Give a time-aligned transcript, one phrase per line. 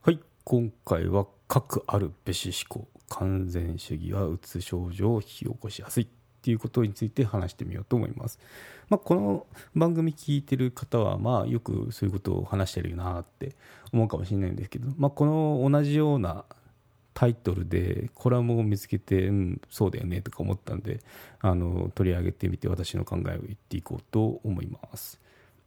[0.00, 0.18] はい。
[0.44, 2.88] 今回は核あるべし思考。
[3.10, 6.08] 完全主義はうつ症状を引き起こしやすい
[6.46, 8.38] っていうことについて話してみようと思います、
[8.88, 13.56] まあ、この番組聞いてる方はまあよくそういうことを話してるよなって
[13.92, 16.44] 思うかもしれないんですけど、まあ、この同じような
[17.14, 21.00] タイトルでコラムを見つけて、うん、そうだよねとか思ったんで
[21.40, 25.18] あの取り上げてみて私の考えを言っていこうと思います。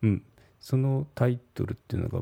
[0.02, 0.24] うん、
[0.62, 2.22] そのタイトルっていうのが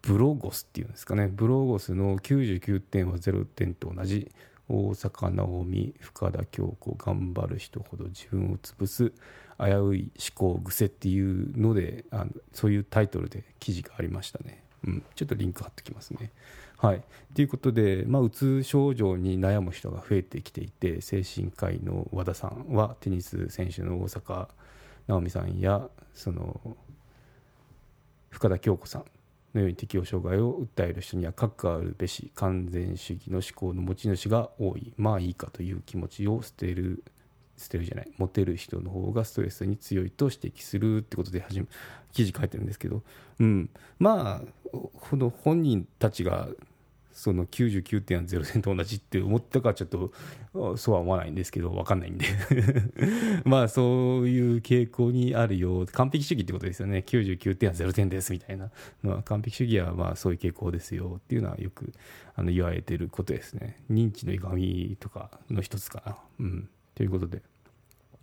[0.00, 1.28] ブロゴスっていうんですかね。
[1.28, 4.30] ブロゴスの99点は0点と同じ
[4.68, 9.12] 大坂なおみ深田恭子頑張る人ほど自分を潰す
[9.58, 16.32] 危うい思考癖っていうのであのそういうタイトルで記事がありましたね、うん、ちょっとリンク貼ってきますね。
[16.76, 17.02] はい。
[17.34, 24.48] ということで、まあ、うつ症状に悩む人が増えてきていて精神科医の和田さんはテニス選手の大坂
[25.06, 26.76] なおみさんやその
[28.30, 29.04] 深田恭子さん
[29.54, 34.92] のように適応障害を訴える人には核あるべし完全主義の思考の持ち主が多い。
[34.96, 37.04] まあいいかという気持ちを捨てる
[37.56, 38.10] 捨てるじゃない。
[38.18, 41.66] モテる人の方がストレスに強いと指摘するってことで始め
[42.12, 43.02] 記事書いてるんですけど、
[43.38, 46.48] うん、まあこの本人たちが
[47.14, 50.12] その99.0点と同じって思ったかちょっと
[50.76, 52.26] そうは思わないんですけど分かんないんで。
[53.46, 57.04] まあそういう傾向にあるよ完璧主義ってことですよね。
[57.06, 58.70] 99点は0点ですみたいな
[59.04, 59.22] のは。
[59.22, 61.14] 完璧主義はまあそういう傾向ですよ。
[61.18, 61.92] っていうのはよく
[62.34, 63.80] あの言われてることですね。
[63.88, 66.18] 認知の歪みとかの一つかな。
[66.40, 66.68] うん。
[66.96, 67.42] ということで。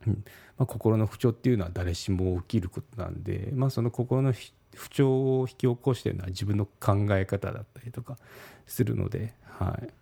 [0.07, 0.23] うん。
[0.57, 4.33] まあ、心の不調っていうのは誰しも起きることなんで、まあ、その心の
[4.75, 8.17] 不調を引き起こしてるのは自分の考え方だったりとか
[8.65, 9.93] するので、はい。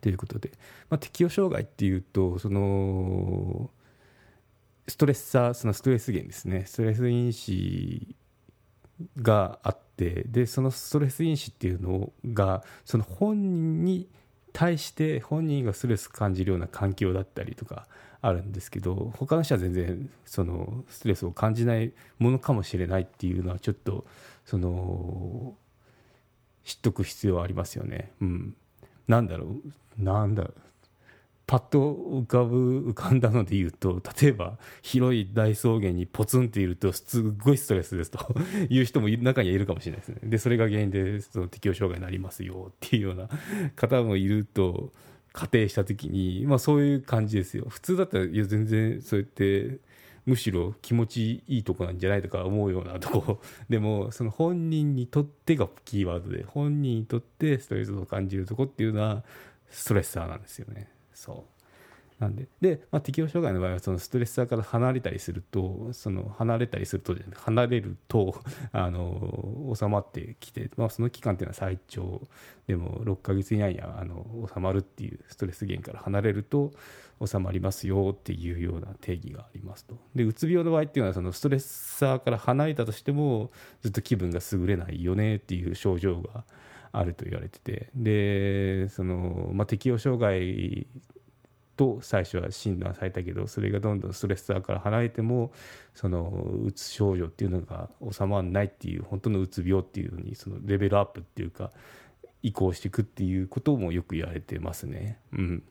[0.00, 0.52] ということで、
[0.90, 3.70] まあ、適応障害っていうとその
[4.86, 6.64] ストレッサーそのストレス源ですね。
[6.66, 8.14] ストレス因子
[9.20, 14.08] があってでそのストレス因子っていうのがその本人に
[14.56, 17.86] 対して本人がストレス感じるような環境だったりとか
[18.22, 24.06] あるんですけど他の人は全然そのストレスを感じないものかもしれないっていうのはちょっと
[24.46, 25.54] その
[26.64, 28.12] 知っとく必要はありますよね。
[28.22, 28.56] うん、
[29.06, 30.02] なんだろう。
[30.02, 30.48] なんだ
[31.46, 38.18] パッと浮かぶ浮かんだので言うと 例えば広い大草原にポツンっているとすっごいストレスですと。
[38.68, 40.18] いう人も中にはいるかもしれないですね。
[40.24, 43.28] でそれが原因でその適応障害になりますよっていうような
[43.76, 44.92] 方もいると
[45.32, 47.66] 仮定した時に、まあ、そういう感じですよ。
[47.68, 49.78] 普通だったらいや全然そうやって
[50.24, 53.40] むしろ気持ちいいとこなんじゃないとか思うようなとこ。
[53.68, 59.22] でもその本人にとってがキーワードで本人にとってストレスを感じるとこっていうのは
[59.68, 60.95] ストレッサーなんですよね。
[61.16, 61.56] そう。
[62.18, 68.40] なんでで、まあ、適応障害の場合はそのストレッサーから離れたりするとその離れたりすると離れると
[68.72, 72.22] あの収まってきて、まあ、その期間っていうのは最長
[72.66, 76.72] でも6ヶ月以内にはあの収まるっていうストレス源から離れると
[77.24, 79.98] 収まりますよっていうような定義がありますと。
[80.14, 83.50] でうつ病の場合っていうのはそのストレッサーから離れたとしても
[83.82, 86.44] ずっと気分が優れないよねっていう症状が
[86.98, 90.86] あると言われててでその、まあ、適応障害
[91.76, 95.52] と最初は診断されたけどそれがどんどんストレッサーから離れても
[95.94, 96.30] その
[96.64, 101.70] うつ症状っていうのが収まらないっていう本当のうつ病っていうのにそのレベルアップっていうか
[102.42, 105.18] 移行していくっていうこともよく言われてますね。
[105.32, 105.62] うん、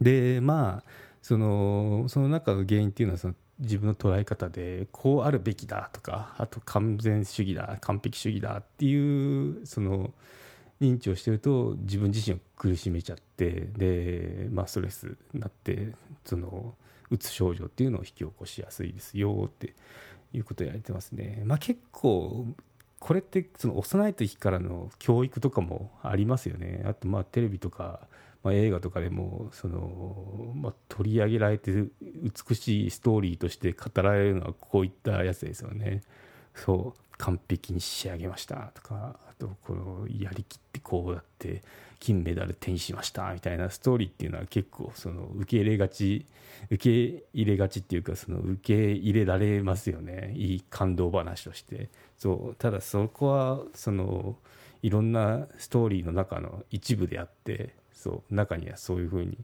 [0.00, 0.90] でまあ
[1.22, 10.12] そのその中の原因っていうのはその自分の捉え方でこうあるべきだとかあと完全主義だ完璧主義だっていうその
[10.80, 15.92] 認知をしてると自分自身を苦しめちゃってで、まあ、ストレスになって
[16.24, 16.74] その
[17.10, 19.74] うつ症状っていうのを引き起こしやすいですよって
[20.32, 21.42] いうことをやれてますね。
[21.44, 22.46] まあ、結構
[22.98, 26.84] これってその幼い時からの教育とかもありますよね。
[26.86, 28.00] あとまあテレビとか、
[28.42, 31.72] まあ、映画とかでもその、まあ、取り上げられて
[32.02, 36.02] 美しいストーリーとして語られるのはこういったやつですよね。
[36.54, 41.62] そう完璧に仕上げましたとかあとこのやりきってこうやって
[42.00, 46.26] 金メダル手にしましたみたいなストーリーっていうのは結構その受け入れがち
[46.70, 46.76] 受
[47.18, 50.32] け入れがちっていうかその受け入れられますよね。
[50.36, 51.88] いい感動話として。
[52.16, 54.36] そうただそこはその
[54.82, 59.38] いろんなストーリーの中の一部であってそう中にはそういうふうに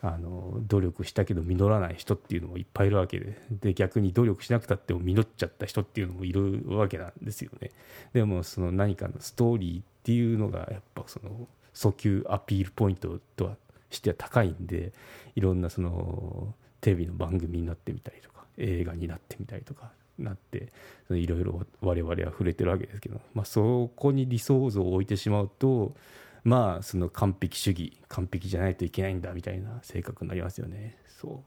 [0.00, 7.72] あの努力したけど実らない人っていうのもいっぱいいるわけでで逆に努力しなくたっても実っちゃった人っていうのもいるわけなんですよね。
[8.12, 13.56] でもその何かのストーリーっていうのがやっぱその訴求アピールポイントとは
[13.90, 14.92] しては高いんで
[15.34, 20.72] いろんなそのテレビの番組になってみたりとか映画になってみたりとかなって
[21.10, 25.94] いろいろ我々は触れてるわけですけど、まあ、そこに理想像を置いてしまうと
[26.44, 30.96] まあその完璧主義完璧じゃないといけないんだみたいな性格になりますよね。
[31.08, 31.42] そ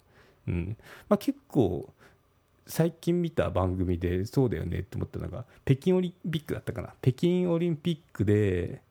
[0.48, 0.52] う。
[0.52, 0.78] うん。
[1.10, 1.94] まあ結構
[2.68, 6.94] 最近見た番組でそうだよねって思ったのが北京オリンピックだったかな。
[7.02, 8.82] 北京オリンピックで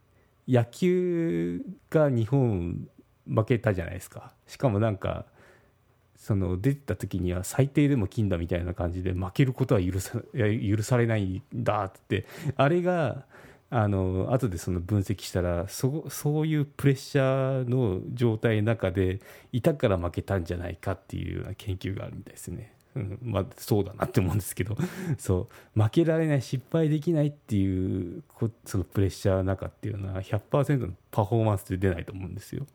[0.48, 2.88] 野球が日本
[3.26, 4.32] 負けたじゃないですか。
[4.46, 5.26] しかもなんか
[6.16, 12.26] その出てた時には最低でも金だみたいな感じで負けることは許さ許されないんだって。
[12.56, 13.24] あれが
[13.72, 19.20] あの後でその分析したらそそういうプレッシャーの状態の中で
[19.52, 22.74] いたから負けたんじゃないかっていうような研究があるみたいですね。
[22.96, 24.76] うん、まあそうだなって思うんですけど
[25.16, 28.24] そう負けられない失敗できないっていう
[28.64, 32.66] そのプレッシャーの中っていうのは100%のパフォーマンスで出ないと思うんですよ。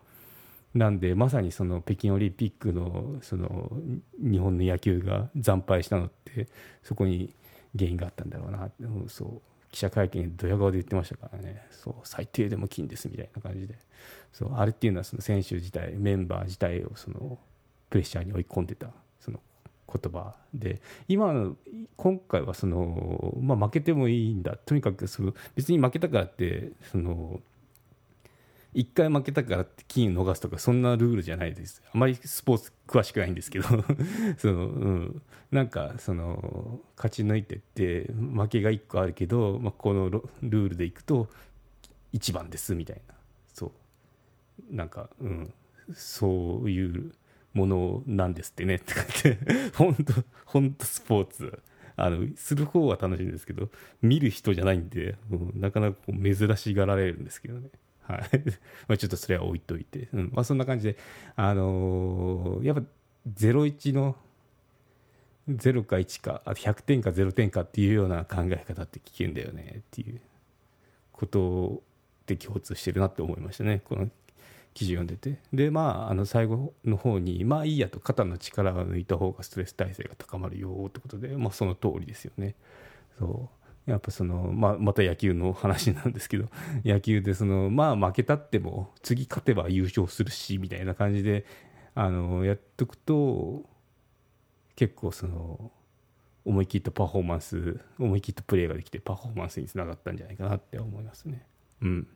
[0.74, 3.72] なんでまさにその北京オリンピックのその
[4.18, 6.48] 日本の野球が惨敗したのって
[6.84, 7.34] そこに
[7.78, 8.70] 原因があったんだろうな
[9.08, 9.42] そう
[9.76, 11.62] 記者会見でドヤ顔で言ってましたからね。
[11.70, 13.76] そう最低でも金ですみたいな感じで。
[14.32, 17.38] そうあれっていうのはその選手自体メンバー自体をその
[17.90, 18.88] プレッシャーに追い込んでた
[19.20, 19.42] その
[19.92, 20.82] 言葉で。
[21.10, 21.58] 今の
[21.98, 24.56] 今回はその、まあ、負けてもいいんだ。
[24.56, 27.42] とにかくその別に負けたからってその
[28.76, 31.82] 1回負けたからって金を逃すとかそんなルールじゃないです。
[31.94, 33.66] あまりスポーツ詳しくないんですけど。
[34.38, 41.30] その、うん、なんかその勝ち抜いてって負けが1個あるけど、まあ、このルールでいくと
[42.14, 43.16] 1番ですみたいな。
[43.54, 43.72] そ
[44.72, 44.76] う。
[44.76, 45.54] なんか、うん、
[45.94, 47.14] そういう
[47.54, 49.40] ものなんですってねって書いて。
[49.74, 50.14] 本当
[50.46, 51.64] 本当スポーツ。
[51.98, 53.70] あのする方は楽しいんですけど
[54.02, 57.70] 見る人じゃないんで、うん、なかなか珍しがられるんですけどね。
[58.08, 58.22] はい。
[58.88, 60.32] まあちょっとそれは置いといて、うん。
[60.34, 60.98] まあ、そんな感じで、
[61.36, 62.84] あのー、やっぱ
[63.36, 64.16] 01の
[65.50, 70.20] 0か1かあ100点か0点かっていうような考え方って危険だよねっていう
[71.12, 71.84] こと
[72.26, 73.82] で共通してるなって思いましたね。
[73.86, 74.10] この
[74.74, 75.40] 記事読んでて。
[75.54, 82.56] でまああの最後の方にまあいいやと肩の力が抜いた方がストレス耐性が高まるよってことでまあその通りですよね。
[83.20, 83.55] そう。
[83.86, 86.50] やっぱその、まあ、また野球の話なんですけど、
[86.84, 91.46] 野球でその、まあ負けたっても、次勝てば優勝するし、みたいな感じで、
[91.94, 93.64] あの、やっとくと、
[94.76, 95.72] 結構その、
[96.46, 101.46] 思い切ったパフォーマンス、思い切ったプレーができて、パフォーマンスにつながったんじゃないかなって思いますね。
[101.82, 102.08] うん。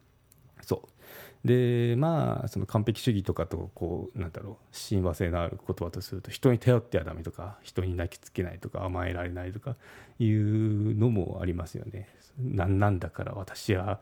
[0.62, 1.48] そう。
[1.48, 9.76] で、まあ、その完璧主義とかと、こう、なんだろう、親和性のある言葉とすると、人に頼ってはダメとか、人に泣きつけないとか、甘えられないとか
[10.20, 12.10] いうのもありますよね。
[12.38, 14.02] なんなんだから私は、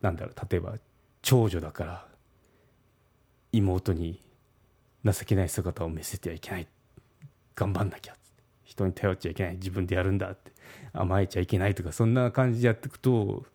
[0.00, 0.74] なんだろう、例えば、
[1.22, 2.06] 長女だから、
[3.52, 4.20] 妹に
[5.04, 6.68] 情けない姿を見せてはいけない。
[7.54, 8.16] 頑張んなきゃ。
[8.64, 9.54] 人に頼っちゃいけない。
[9.54, 10.52] 自分でやるんだって。
[10.92, 13.46] 甘えちゃいけないとか、そんな感じでやっていくと、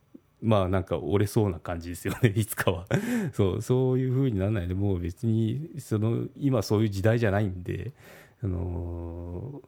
[0.41, 2.85] まあなんか折れそうな感じですよね いつかは。
[3.33, 4.67] そうそういう風にならない。
[4.67, 7.93] でもう別にその今そういう時代じゃないんで
[8.39, 9.61] その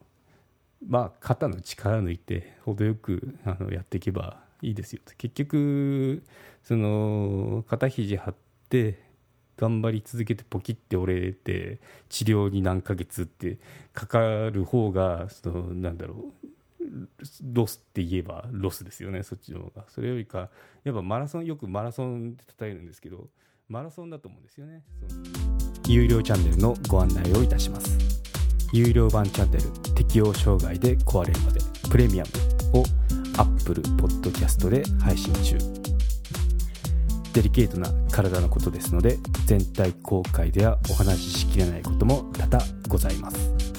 [0.86, 5.01] まあ肩の力抜いて程よくあのやっていけばいいですよ。
[5.18, 6.24] 結局
[6.63, 8.36] その肩肘張っ
[8.70, 9.00] て
[9.58, 13.60] 頑張り続けてポキって折れて治療に何ヶ月って
[13.94, 16.43] かかる方がそのなんだろう
[17.42, 19.86] ロスって言えばロスですよねそっちの方が。
[19.90, 20.50] それよりか
[20.84, 23.28] やっぱマラソンよくマラソンってたとえるんですけど
[23.68, 24.84] マラソンだと思うんですよね。
[25.88, 27.98] 有料チャンネルのご案内をいたします。
[28.72, 29.64] 有料版チャンネル
[29.96, 31.60] 適応障害で壊れるまで
[31.90, 32.24] プレミア
[32.74, 32.84] ムを
[33.38, 35.58] Apple Podcast で配信中。
[37.34, 43.73] デリケートな体のことですので全体公開ではお話ししきれないことも多々ございます。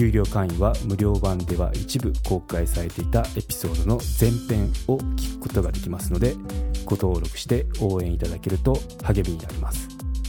[0.00, 6.36] 有料会員は無料版では一部公開されていたエピソードの前編を聞くことができますので
[6.84, 9.88] ご登録して応援いただけると励みになります。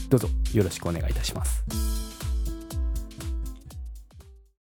[0.09, 1.98] どうぞよろしくお願いいたします。